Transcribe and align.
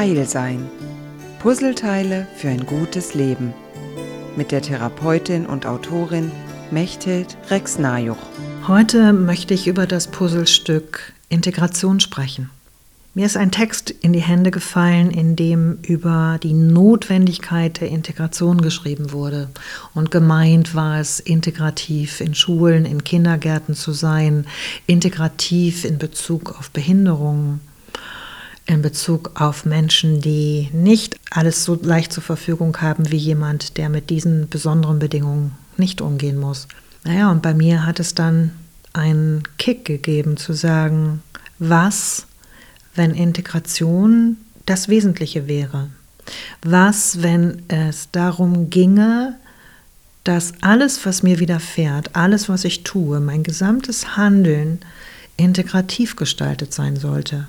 Heil 0.00 0.26
sein. 0.26 0.66
Puzzleteile 1.40 2.26
für 2.34 2.48
ein 2.48 2.64
gutes 2.64 3.12
Leben. 3.12 3.52
Mit 4.34 4.50
der 4.50 4.62
Therapeutin 4.62 5.44
und 5.44 5.66
Autorin 5.66 6.32
Mechthild 6.70 7.36
Rex-Najuch. 7.50 8.16
Heute 8.66 9.12
möchte 9.12 9.52
ich 9.52 9.66
über 9.66 9.86
das 9.86 10.08
Puzzlestück 10.08 11.12
Integration 11.28 12.00
sprechen. 12.00 12.48
Mir 13.12 13.26
ist 13.26 13.36
ein 13.36 13.50
Text 13.50 13.90
in 13.90 14.14
die 14.14 14.22
Hände 14.22 14.50
gefallen, 14.50 15.10
in 15.10 15.36
dem 15.36 15.80
über 15.82 16.38
die 16.42 16.54
Notwendigkeit 16.54 17.82
der 17.82 17.88
Integration 17.88 18.62
geschrieben 18.62 19.12
wurde. 19.12 19.50
Und 19.92 20.10
gemeint 20.10 20.74
war 20.74 20.98
es, 20.98 21.20
integrativ 21.20 22.22
in 22.22 22.34
Schulen, 22.34 22.86
in 22.86 23.04
Kindergärten 23.04 23.74
zu 23.74 23.92
sein, 23.92 24.46
integrativ 24.86 25.84
in 25.84 25.98
Bezug 25.98 26.58
auf 26.58 26.70
Behinderungen, 26.70 27.60
in 28.66 28.82
Bezug 28.82 29.32
auf 29.40 29.64
Menschen, 29.64 30.20
die 30.20 30.70
nicht 30.72 31.18
alles 31.30 31.64
so 31.64 31.78
leicht 31.80 32.12
zur 32.12 32.22
Verfügung 32.22 32.76
haben 32.80 33.10
wie 33.10 33.16
jemand, 33.16 33.76
der 33.76 33.88
mit 33.88 34.10
diesen 34.10 34.48
besonderen 34.48 34.98
Bedingungen 34.98 35.52
nicht 35.76 36.00
umgehen 36.00 36.38
muss. 36.38 36.68
Naja, 37.04 37.30
und 37.30 37.42
bei 37.42 37.54
mir 37.54 37.86
hat 37.86 37.98
es 38.00 38.14
dann 38.14 38.52
einen 38.92 39.42
Kick 39.58 39.84
gegeben 39.84 40.36
zu 40.36 40.52
sagen, 40.52 41.22
was 41.58 42.26
wenn 42.94 43.14
Integration 43.14 44.36
das 44.66 44.88
Wesentliche 44.88 45.48
wäre? 45.48 45.88
Was, 46.62 47.22
wenn 47.22 47.62
es 47.68 48.08
darum 48.12 48.70
ginge, 48.70 49.36
dass 50.24 50.52
alles, 50.60 51.04
was 51.06 51.22
mir 51.22 51.38
widerfährt, 51.38 52.14
alles, 52.14 52.48
was 52.48 52.64
ich 52.64 52.84
tue, 52.84 53.20
mein 53.20 53.42
gesamtes 53.42 54.16
Handeln 54.16 54.80
integrativ 55.36 56.16
gestaltet 56.16 56.74
sein 56.74 56.96
sollte, 56.96 57.48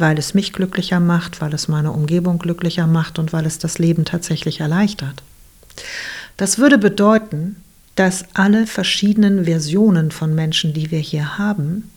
weil 0.00 0.18
es 0.18 0.34
mich 0.34 0.52
glücklicher 0.52 1.00
macht, 1.00 1.40
weil 1.40 1.54
es 1.54 1.68
meine 1.68 1.92
Umgebung 1.92 2.38
glücklicher 2.38 2.86
macht 2.86 3.18
und 3.18 3.32
weil 3.32 3.46
es 3.46 3.58
das 3.58 3.78
Leben 3.78 4.04
tatsächlich 4.04 4.60
erleichtert. 4.60 5.22
Das 6.36 6.58
würde 6.58 6.78
bedeuten, 6.78 7.56
dass 7.94 8.24
alle 8.34 8.66
verschiedenen 8.66 9.44
Versionen 9.44 10.10
von 10.10 10.34
Menschen, 10.34 10.72
die 10.72 10.90
wir 10.90 11.00
hier 11.00 11.36
haben, 11.36 11.90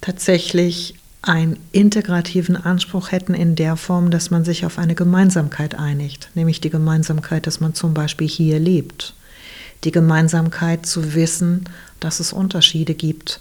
tatsächlich 0.00 0.94
einen 1.22 1.58
integrativen 1.72 2.56
Anspruch 2.56 3.10
hätten 3.10 3.34
in 3.34 3.56
der 3.56 3.76
Form, 3.76 4.10
dass 4.10 4.30
man 4.30 4.44
sich 4.44 4.64
auf 4.64 4.78
eine 4.78 4.94
Gemeinsamkeit 4.94 5.74
einigt, 5.74 6.30
nämlich 6.34 6.60
die 6.60 6.70
Gemeinsamkeit, 6.70 7.46
dass 7.46 7.60
man 7.60 7.74
zum 7.74 7.94
Beispiel 7.94 8.28
hier 8.28 8.60
lebt, 8.60 9.14
die 9.84 9.90
Gemeinsamkeit 9.90 10.86
zu 10.86 11.14
wissen, 11.14 11.64
dass 12.00 12.20
es 12.20 12.32
Unterschiede 12.32 12.94
gibt. 12.94 13.40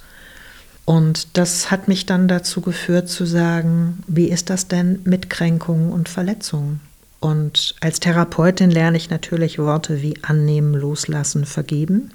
Und 0.86 1.38
das 1.38 1.72
hat 1.72 1.88
mich 1.88 2.06
dann 2.06 2.28
dazu 2.28 2.62
geführt 2.62 3.10
zu 3.10 3.26
sagen, 3.26 4.04
wie 4.08 4.30
ist 4.30 4.52
das 4.52 4.68
denn 4.68 5.00
mit 5.04 5.30
Kränkungen 5.30 5.92
und 5.92 6.10
Verletzungen? 6.10 6.80
Und 7.20 7.76
als 7.82 8.00
Therapeutin 8.00 8.70
lerne 8.70 8.98
ich 8.98 9.10
natürlich 9.10 9.58
Worte 9.58 10.04
wie 10.04 10.22
annehmen, 10.22 10.76
loslassen, 10.76 11.46
vergeben. 11.46 12.12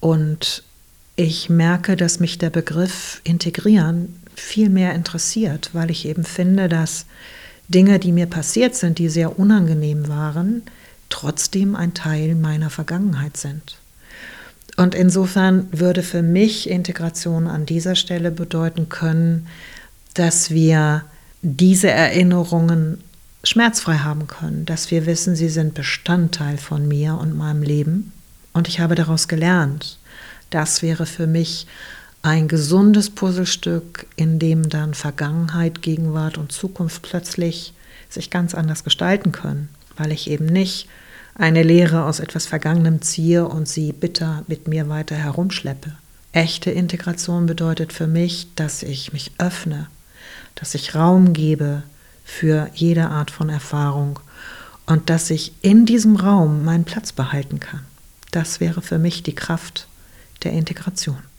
Und 0.00 0.64
ich 1.16 1.48
merke, 1.48 1.96
dass 1.96 2.20
mich 2.20 2.36
der 2.36 2.50
Begriff 2.50 3.22
integrieren 3.24 4.20
viel 4.36 4.68
mehr 4.68 4.94
interessiert, 4.94 5.70
weil 5.72 5.90
ich 5.90 6.06
eben 6.06 6.24
finde, 6.24 6.68
dass 6.68 7.06
Dinge, 7.68 7.98
die 7.98 8.12
mir 8.12 8.26
passiert 8.26 8.74
sind, 8.74 8.98
die 8.98 9.08
sehr 9.08 9.38
unangenehm 9.38 10.08
waren, 10.08 10.62
trotzdem 11.08 11.76
ein 11.76 11.94
Teil 11.94 12.34
meiner 12.34 12.70
Vergangenheit 12.70 13.36
sind. 13.36 13.79
Und 14.76 14.94
insofern 14.94 15.68
würde 15.72 16.02
für 16.02 16.22
mich 16.22 16.68
Integration 16.68 17.46
an 17.46 17.66
dieser 17.66 17.96
Stelle 17.96 18.30
bedeuten 18.30 18.88
können, 18.88 19.46
dass 20.14 20.50
wir 20.50 21.04
diese 21.42 21.90
Erinnerungen 21.90 22.98
schmerzfrei 23.44 23.98
haben 23.98 24.26
können, 24.26 24.66
dass 24.66 24.90
wir 24.90 25.06
wissen, 25.06 25.34
sie 25.34 25.48
sind 25.48 25.74
Bestandteil 25.74 26.58
von 26.58 26.86
mir 26.86 27.14
und 27.14 27.36
meinem 27.36 27.62
Leben. 27.62 28.12
Und 28.52 28.68
ich 28.68 28.80
habe 28.80 28.94
daraus 28.94 29.28
gelernt. 29.28 29.98
Das 30.50 30.82
wäre 30.82 31.06
für 31.06 31.26
mich 31.26 31.66
ein 32.22 32.48
gesundes 32.48 33.08
Puzzlestück, 33.08 34.06
in 34.16 34.38
dem 34.38 34.68
dann 34.68 34.94
Vergangenheit, 34.94 35.80
Gegenwart 35.80 36.36
und 36.36 36.52
Zukunft 36.52 37.02
plötzlich 37.02 37.72
sich 38.10 38.30
ganz 38.30 38.54
anders 38.54 38.84
gestalten 38.84 39.32
können, 39.32 39.68
weil 39.96 40.12
ich 40.12 40.28
eben 40.28 40.46
nicht 40.46 40.88
eine 41.40 41.62
Lehre 41.62 42.04
aus 42.04 42.20
etwas 42.20 42.46
Vergangenem 42.46 43.00
ziehe 43.00 43.48
und 43.48 43.66
sie 43.66 43.92
bitter 43.92 44.44
mit 44.46 44.68
mir 44.68 44.88
weiter 44.88 45.16
herumschleppe. 45.16 45.92
Echte 46.32 46.70
Integration 46.70 47.46
bedeutet 47.46 47.92
für 47.92 48.06
mich, 48.06 48.48
dass 48.56 48.82
ich 48.82 49.12
mich 49.12 49.32
öffne, 49.38 49.88
dass 50.54 50.74
ich 50.74 50.94
Raum 50.94 51.32
gebe 51.32 51.82
für 52.24 52.68
jede 52.74 53.08
Art 53.08 53.30
von 53.30 53.48
Erfahrung 53.48 54.20
und 54.86 55.08
dass 55.08 55.30
ich 55.30 55.54
in 55.62 55.86
diesem 55.86 56.16
Raum 56.16 56.64
meinen 56.64 56.84
Platz 56.84 57.12
behalten 57.12 57.58
kann. 57.58 57.80
Das 58.32 58.60
wäre 58.60 58.82
für 58.82 58.98
mich 58.98 59.22
die 59.22 59.34
Kraft 59.34 59.88
der 60.44 60.52
Integration. 60.52 61.29